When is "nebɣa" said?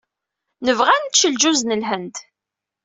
0.65-0.91